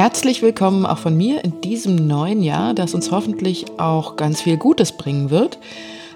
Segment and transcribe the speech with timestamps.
[0.00, 4.56] Herzlich willkommen auch von mir in diesem neuen Jahr, das uns hoffentlich auch ganz viel
[4.56, 5.58] Gutes bringen wird.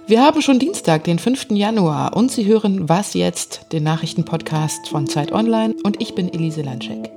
[0.06, 1.48] Wir haben schon Dienstag, den 5.
[1.50, 6.62] Januar und Sie hören Was jetzt, den Nachrichtenpodcast von Zeit Online und ich bin Elise
[6.62, 7.10] Landschek.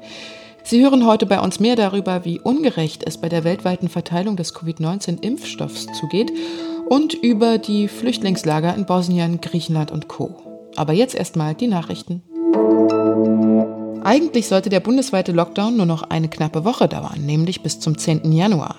[0.62, 4.54] Sie hören heute bei uns mehr darüber, wie ungerecht es bei der weltweiten Verteilung des
[4.54, 6.34] Covid-19-Impfstoffs zugeht
[6.90, 10.36] und über die Flüchtlingslager in Bosnien, Griechenland und Co.
[10.76, 12.24] Aber jetzt erstmal die Nachrichten.
[14.08, 18.32] Eigentlich sollte der bundesweite Lockdown nur noch eine knappe Woche dauern, nämlich bis zum 10.
[18.32, 18.78] Januar.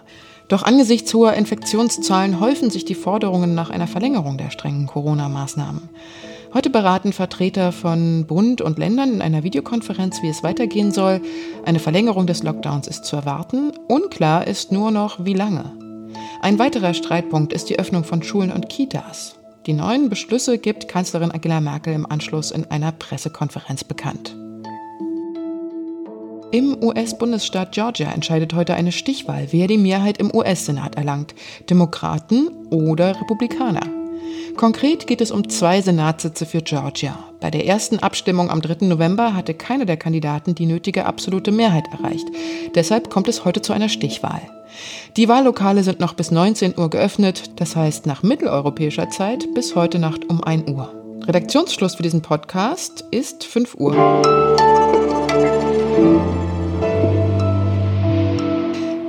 [0.48, 5.91] Doch angesichts hoher Infektionszahlen häufen sich die Forderungen nach einer Verlängerung der strengen Corona-Maßnahmen.
[6.55, 11.20] Heute beraten Vertreter von Bund und Ländern in einer Videokonferenz, wie es weitergehen soll.
[11.66, 13.72] Eine Verlängerung des Lockdowns ist zu erwarten.
[13.86, 15.74] Unklar ist nur noch, wie lange.
[16.41, 19.34] Ein weiterer Streitpunkt ist die Öffnung von Schulen und Kitas.
[19.66, 24.38] Die neuen Beschlüsse gibt Kanzlerin Angela Merkel im Anschluss in einer Pressekonferenz bekannt.
[26.50, 31.34] Im US-Bundesstaat Georgia entscheidet heute eine Stichwahl, wer die Mehrheit im US-Senat erlangt,
[31.68, 33.82] Demokraten oder Republikaner.
[34.56, 37.18] Konkret geht es um zwei Senatssitze für Georgia.
[37.40, 38.86] Bei der ersten Abstimmung am 3.
[38.86, 42.27] November hatte keiner der Kandidaten die nötige absolute Mehrheit erreicht.
[42.74, 44.40] Deshalb kommt es heute zu einer Stichwahl.
[45.18, 49.98] Die Wahllokale sind noch bis 19 Uhr geöffnet, das heißt nach mitteleuropäischer Zeit bis heute
[49.98, 50.94] Nacht um 1 Uhr.
[51.27, 53.94] Redaktionsschluss für diesen Podcast ist 5 Uhr.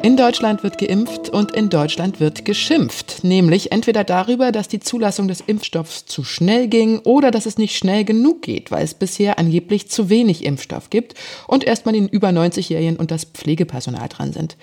[0.01, 5.27] In Deutschland wird geimpft und in Deutschland wird geschimpft, nämlich entweder darüber, dass die Zulassung
[5.27, 9.37] des Impfstoffs zu schnell ging oder dass es nicht schnell genug geht, weil es bisher
[9.37, 11.15] angeblich zu wenig Impfstoff gibt
[11.47, 14.55] und erstmal den über 90-Jährigen und das Pflegepersonal dran sind.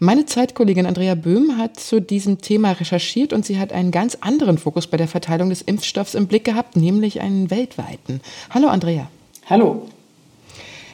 [0.00, 4.58] Meine Zeitkollegin Andrea Böhm hat zu diesem Thema recherchiert und sie hat einen ganz anderen
[4.58, 8.20] Fokus bei der Verteilung des Impfstoffs im Blick gehabt, nämlich einen weltweiten.
[8.50, 9.08] Hallo Andrea.
[9.46, 9.88] Hallo.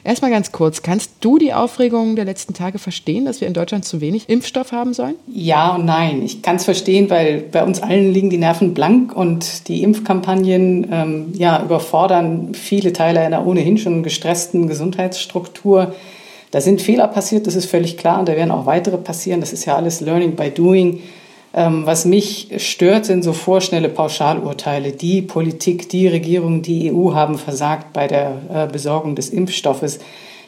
[0.03, 3.85] Erstmal ganz kurz, kannst du die Aufregung der letzten Tage verstehen, dass wir in Deutschland
[3.85, 5.15] zu wenig Impfstoff haben sollen?
[5.27, 6.23] Ja und nein.
[6.23, 10.89] Ich kann es verstehen, weil bei uns allen liegen die Nerven blank und die Impfkampagnen
[10.91, 15.95] ähm, ja, überfordern viele Teile einer ohnehin schon gestressten Gesundheitsstruktur.
[16.51, 19.41] Da sind Fehler passiert, das ist völlig klar, und da werden auch weitere passieren.
[19.41, 21.01] Das ist ja alles Learning by Doing.
[21.53, 24.93] Ähm, was mich stört, sind so vorschnelle Pauschalurteile.
[24.93, 29.99] Die Politik, die Regierung, die EU haben versagt bei der äh, Besorgung des Impfstoffes.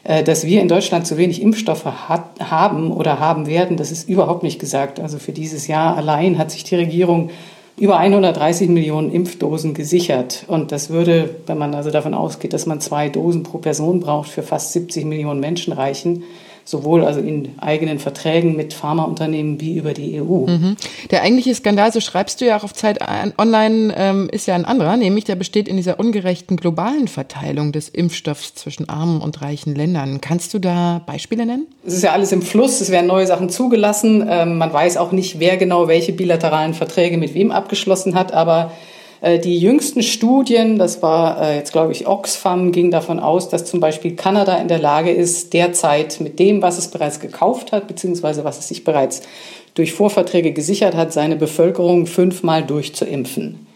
[0.04, 4.08] Äh, dass wir in Deutschland zu wenig Impfstoffe hat, haben oder haben werden, das ist
[4.08, 5.00] überhaupt nicht gesagt.
[5.00, 7.30] Also für dieses Jahr allein hat sich die Regierung
[7.76, 10.44] über 130 Millionen Impfdosen gesichert.
[10.46, 14.28] Und das würde, wenn man also davon ausgeht, dass man zwei Dosen pro Person braucht,
[14.28, 16.24] für fast 70 Millionen Menschen reichen
[16.64, 20.46] sowohl also in eigenen Verträgen mit Pharmaunternehmen wie über die EU.
[20.46, 20.76] Mhm.
[21.10, 22.98] Der eigentliche Skandal, so schreibst du ja auch auf Zeit
[23.38, 27.88] Online, ähm, ist ja ein anderer, nämlich der besteht in dieser ungerechten globalen Verteilung des
[27.88, 30.20] Impfstoffs zwischen armen und reichen Ländern.
[30.20, 31.66] Kannst du da Beispiele nennen?
[31.84, 34.26] Es ist ja alles im Fluss, es werden neue Sachen zugelassen.
[34.28, 38.72] Ähm, man weiß auch nicht, wer genau welche bilateralen Verträge mit wem abgeschlossen hat, aber
[39.22, 43.78] die jüngsten Studien, das war äh, jetzt glaube ich Oxfam, ging davon aus, dass zum
[43.78, 48.42] Beispiel Kanada in der Lage ist, derzeit mit dem, was es bereits gekauft hat, beziehungsweise
[48.42, 49.22] was es sich bereits
[49.74, 53.66] durch Vorverträge gesichert hat, seine Bevölkerung fünfmal durchzuimpfen.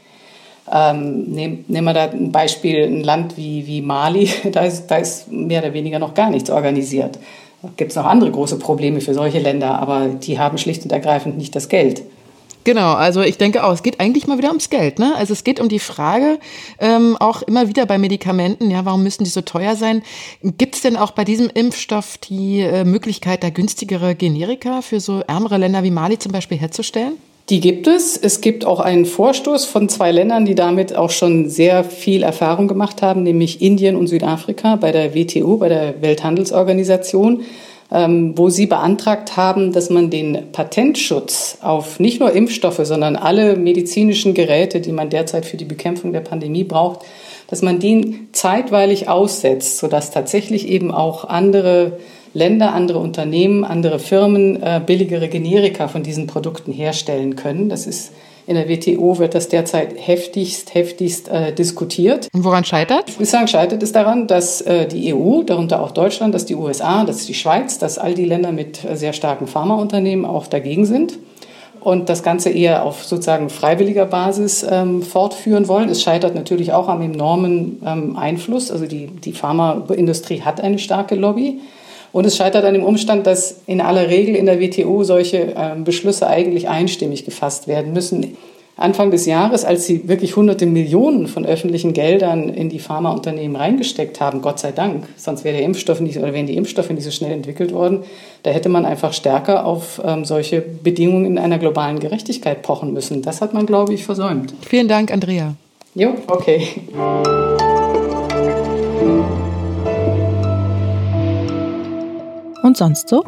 [0.70, 4.96] Ähm, nehmen, nehmen wir da ein Beispiel, ein Land wie, wie Mali, da ist, da
[4.96, 7.18] ist mehr oder weniger noch gar nichts organisiert.
[7.62, 10.92] Da gibt es noch andere große Probleme für solche Länder, aber die haben schlicht und
[10.92, 12.02] ergreifend nicht das Geld.
[12.66, 14.99] Genau, also ich denke auch, es geht eigentlich mal wieder ums Geld.
[14.99, 15.15] Ne?
[15.15, 16.41] Also es geht um die Frage,
[16.81, 20.03] ähm, auch immer wieder bei Medikamenten, ja, warum müssen die so teuer sein?
[20.43, 25.21] Gibt es denn auch bei diesem Impfstoff die äh, Möglichkeit, da günstigere Generika für so
[25.28, 27.12] ärmere Länder wie Mali zum Beispiel herzustellen?
[27.50, 28.16] Die gibt es.
[28.16, 32.66] Es gibt auch einen Vorstoß von zwei Ländern, die damit auch schon sehr viel Erfahrung
[32.66, 37.44] gemacht haben, nämlich Indien und Südafrika bei der WTO, bei der Welthandelsorganisation.
[37.92, 43.54] Ähm, wo Sie beantragt haben, dass man den Patentschutz auf nicht nur Impfstoffe, sondern alle
[43.54, 47.00] medizinischen Geräte, die man derzeit für die Bekämpfung der Pandemie braucht,
[47.49, 51.93] dass man den zeitweilig aussetzt, sodass tatsächlich eben auch andere
[52.34, 57.69] Länder, andere Unternehmen, andere Firmen äh, billigere Generika von diesen Produkten herstellen können.
[57.69, 58.12] Das ist
[58.46, 62.28] in der WTO wird das derzeit heftigst, heftigst äh, diskutiert.
[62.32, 63.08] Und woran scheitert?
[63.08, 66.54] Ich würde sagen, scheitert es daran, dass äh, die EU, darunter auch Deutschland, dass die
[66.54, 70.87] USA, dass die Schweiz, dass all die Länder mit äh, sehr starken Pharmaunternehmen auch dagegen
[70.87, 71.19] sind
[71.81, 75.88] und das Ganze eher auf sozusagen freiwilliger Basis ähm, fortführen wollen.
[75.88, 78.72] Es scheitert natürlich auch am enormen ähm, Einfluss.
[78.72, 81.60] Also die, die Pharmaindustrie hat eine starke Lobby.
[82.16, 85.74] Und es scheitert an dem Umstand, dass in aller Regel in der WTO solche äh,
[85.84, 88.38] Beschlüsse eigentlich einstimmig gefasst werden müssen.
[88.78, 94.18] Anfang des Jahres, als sie wirklich hunderte Millionen von öffentlichen Geldern in die Pharmaunternehmen reingesteckt
[94.18, 97.10] haben, Gott sei Dank, sonst wäre der Impfstoff nicht, oder wären die Impfstoffe nicht so
[97.10, 98.04] schnell entwickelt worden,
[98.44, 103.20] da hätte man einfach stärker auf ähm, solche Bedingungen in einer globalen Gerechtigkeit pochen müssen.
[103.20, 104.54] Das hat man, glaube ich, versäumt.
[104.66, 105.54] Vielen Dank, Andrea.
[105.94, 106.66] Jo, okay.
[112.76, 113.25] Und sonst so?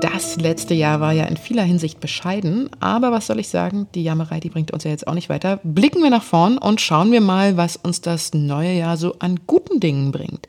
[0.00, 4.04] Das letzte Jahr war ja in vieler Hinsicht bescheiden, aber was soll ich sagen, die
[4.04, 5.58] Jammerei, die bringt uns ja jetzt auch nicht weiter.
[5.64, 9.40] Blicken wir nach vorn und schauen wir mal, was uns das neue Jahr so an
[9.48, 10.46] guten Dingen bringt.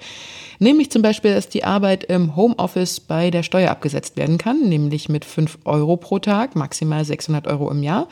[0.60, 5.10] Nämlich zum Beispiel, dass die Arbeit im Homeoffice bei der Steuer abgesetzt werden kann, nämlich
[5.10, 8.08] mit 5 Euro pro Tag, maximal 600 Euro im Jahr.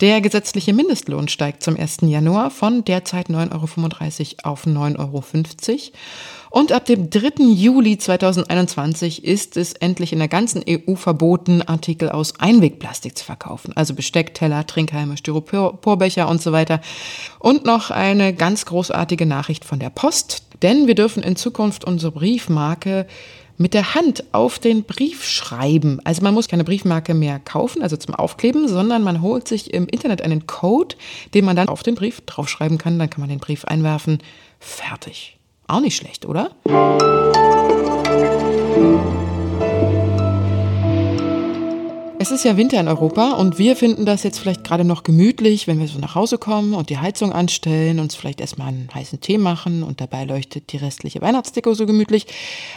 [0.00, 1.98] Der gesetzliche Mindestlohn steigt zum 1.
[2.02, 5.22] Januar von derzeit 9,35 Euro auf 9,50 Euro.
[6.50, 7.44] Und ab dem 3.
[7.52, 13.72] Juli 2021 ist es endlich in der ganzen EU verboten, Artikel aus Einwegplastik zu verkaufen.
[13.76, 16.80] Also Besteck, Teller, Trinkhalme, Styroporbecher und so weiter.
[17.38, 20.42] Und noch eine ganz großartige Nachricht von der Post.
[20.62, 23.06] Denn wir dürfen in Zukunft unsere Briefmarke
[23.58, 26.00] mit der Hand auf den Brief schreiben.
[26.04, 29.86] Also man muss keine Briefmarke mehr kaufen, also zum Aufkleben, sondern man holt sich im
[29.88, 30.96] Internet einen Code,
[31.34, 32.98] den man dann auf den Brief draufschreiben kann.
[32.98, 34.18] Dann kann man den Brief einwerfen.
[34.60, 35.37] Fertig.
[35.70, 36.50] Auch nicht schlecht, oder?
[42.20, 45.68] Es ist ja Winter in Europa und wir finden das jetzt vielleicht gerade noch gemütlich,
[45.68, 49.20] wenn wir so nach Hause kommen und die Heizung anstellen, uns vielleicht erstmal einen heißen
[49.20, 52.26] Tee machen und dabei leuchtet die restliche Weihnachtsdeko so gemütlich.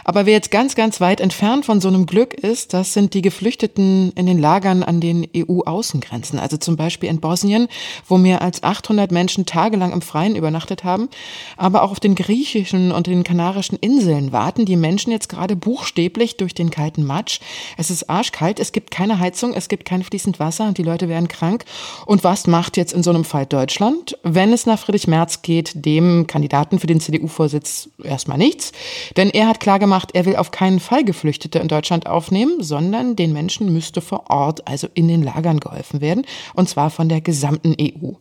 [0.04, 3.20] Aber wer jetzt ganz, ganz weit entfernt von so einem Glück ist, das sind die
[3.20, 6.38] Geflüchteten in den Lagern an den EU-Außengrenzen.
[6.38, 7.66] Also zum Beispiel in Bosnien,
[8.06, 11.08] wo mehr als 800 Menschen tagelang im Freien übernachtet haben.
[11.56, 16.36] Aber auch auf den griechischen und den kanarischen Inseln warten die Menschen jetzt gerade buchstäblich
[16.36, 17.40] durch den kalten Matsch.
[17.76, 20.82] Es ist arschkalt, es gibt keine Heizung Heizung, es gibt kein fließend Wasser und die
[20.82, 21.64] Leute werden krank.
[22.04, 24.18] Und was macht jetzt in so einem Fall Deutschland?
[24.22, 28.72] Wenn es nach Friedrich Merz geht, dem Kandidaten für den CDU-Vorsitz erstmal nichts.
[29.16, 33.32] Denn er hat klargemacht, er will auf keinen Fall Geflüchtete in Deutschland aufnehmen, sondern den
[33.32, 36.26] Menschen müsste vor Ort, also in den Lagern geholfen werden.
[36.54, 38.12] Und zwar von der gesamten EU.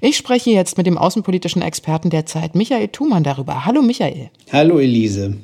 [0.00, 3.64] Ich spreche jetzt mit dem außenpolitischen Experten der Zeit, Michael Thumann, darüber.
[3.64, 4.30] Hallo Michael.
[4.52, 5.36] Hallo Elise.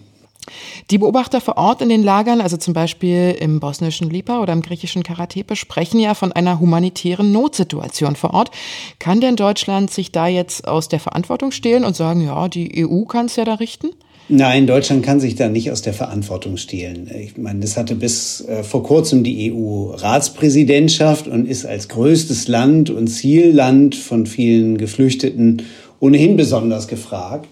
[0.90, 4.62] Die Beobachter vor Ort in den Lagern, also zum Beispiel im bosnischen Lipa oder im
[4.62, 8.50] griechischen Karatepe, sprechen ja von einer humanitären Notsituation vor Ort.
[8.98, 13.04] Kann denn Deutschland sich da jetzt aus der Verantwortung stehlen und sagen, ja, die EU
[13.04, 13.90] kann es ja da richten?
[14.32, 17.10] Nein, Deutschland kann sich da nicht aus der Verantwortung stehlen.
[17.20, 22.90] Ich meine, es hatte bis äh, vor kurzem die EU-Ratspräsidentschaft und ist als größtes Land
[22.90, 25.62] und Zielland von vielen Geflüchteten
[25.98, 27.48] ohnehin besonders gefragt.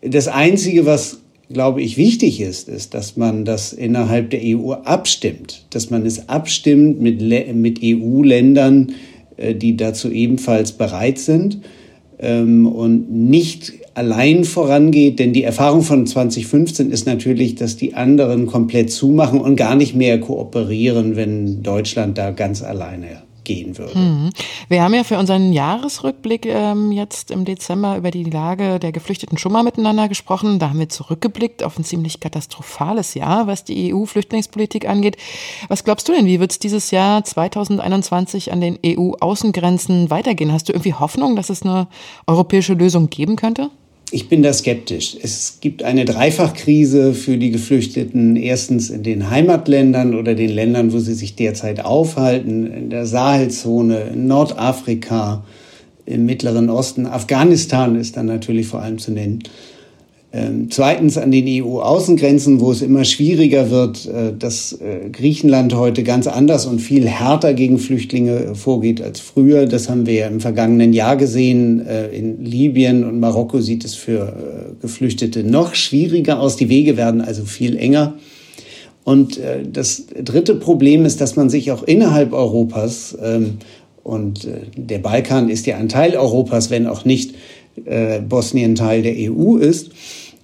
[0.00, 1.18] Das Einzige, was
[1.52, 6.28] glaube ich, wichtig ist, ist, dass man das innerhalb der EU abstimmt, dass man es
[6.28, 7.20] abstimmt mit,
[7.54, 8.92] mit EU-Ländern,
[9.36, 11.60] äh, die dazu ebenfalls bereit sind
[12.18, 18.46] ähm, und nicht allein vorangeht, denn die Erfahrung von 2015 ist natürlich, dass die anderen
[18.46, 23.96] komplett zumachen und gar nicht mehr kooperieren, wenn Deutschland da ganz alleine gehen würde.
[23.96, 24.30] Mhm.
[24.68, 29.38] Wir haben ja für unseren Jahresrückblick ähm, jetzt im Dezember über die Lage der Geflüchteten
[29.38, 30.58] schon mal miteinander gesprochen.
[30.58, 35.16] Da haben wir zurückgeblickt auf ein ziemlich katastrophales Jahr, was die EU-Flüchtlingspolitik angeht.
[35.68, 40.52] Was glaubst du denn, wie wird es dieses Jahr 2021 an den EU-Außengrenzen weitergehen?
[40.52, 41.86] Hast du irgendwie Hoffnung, dass es eine
[42.26, 43.70] europäische Lösung geben könnte?
[44.12, 45.16] Ich bin da skeptisch.
[45.20, 48.36] Es gibt eine Dreifachkrise für die Geflüchteten.
[48.36, 54.10] Erstens in den Heimatländern oder den Ländern, wo sie sich derzeit aufhalten, in der Sahelzone,
[54.14, 55.44] in Nordafrika,
[56.04, 57.06] im Mittleren Osten.
[57.06, 59.42] Afghanistan ist dann natürlich vor allem zu nennen.
[60.36, 66.02] Ähm, zweitens an den EU-Außengrenzen, wo es immer schwieriger wird, äh, dass äh, Griechenland heute
[66.02, 69.64] ganz anders und viel härter gegen Flüchtlinge vorgeht als früher.
[69.64, 71.86] Das haben wir ja im vergangenen Jahr gesehen.
[71.86, 76.56] Äh, in Libyen und Marokko sieht es für Geflüchtete noch schwieriger aus.
[76.56, 78.14] Die Wege werden also viel enger.
[79.04, 79.38] Und
[79.72, 83.58] das dritte Problem ist, dass man sich auch innerhalb Europas ähm,
[84.02, 87.34] und der Balkan ist ja ein Teil Europas, wenn auch nicht
[88.28, 89.90] Bosnien Teil der EU ist,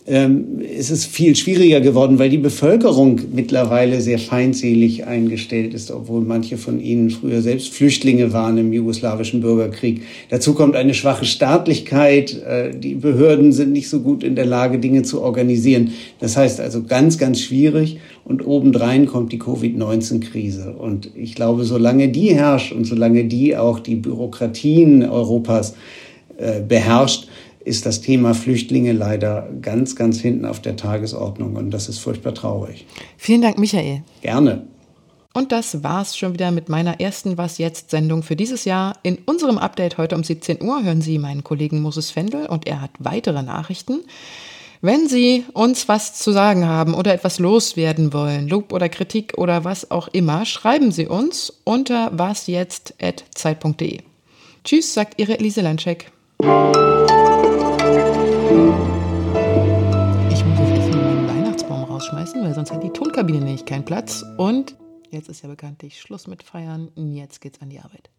[0.04, 6.22] ähm, ist es viel schwieriger geworden, weil die Bevölkerung mittlerweile sehr feindselig eingestellt ist, obwohl
[6.22, 10.02] manche von ihnen früher selbst Flüchtlinge waren im jugoslawischen Bürgerkrieg.
[10.28, 12.42] Dazu kommt eine schwache Staatlichkeit.
[12.42, 15.92] Äh, die Behörden sind nicht so gut in der Lage, Dinge zu organisieren.
[16.18, 17.98] Das heißt also ganz, ganz schwierig.
[18.24, 20.72] Und obendrein kommt die Covid-19-Krise.
[20.72, 25.74] Und ich glaube, solange die herrscht und solange die auch die Bürokratien Europas
[26.38, 27.28] äh, beherrscht,
[27.64, 32.34] ist das Thema Flüchtlinge leider ganz, ganz hinten auf der Tagesordnung und das ist furchtbar
[32.34, 32.86] traurig.
[33.16, 34.02] Vielen Dank, Michael.
[34.20, 34.66] Gerne.
[35.34, 38.98] Und das war's schon wieder mit meiner ersten Was jetzt Sendung für dieses Jahr.
[39.02, 42.82] In unserem Update heute um 17 Uhr hören Sie meinen Kollegen Moses Fendel und er
[42.82, 44.00] hat weitere Nachrichten.
[44.82, 49.64] Wenn Sie uns was zu sagen haben oder etwas loswerden wollen, Lob oder Kritik oder
[49.64, 54.00] was auch immer, schreiben Sie uns unter wasjetzt.zeit.de.
[54.64, 56.10] Tschüss, sagt Ihre Elise Landscheck.
[62.52, 64.22] Weil sonst hat die Tonkabine nämlich keinen Platz.
[64.36, 64.76] Und
[65.10, 66.90] Jetzt ist ja bekanntlich Schluss mit Feiern.
[66.96, 68.10] Jetzt geht's an die Arbeit.